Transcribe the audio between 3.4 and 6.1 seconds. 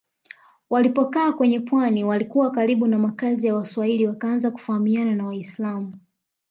ya Waswahili wakaanza kufahamiana na Waislamu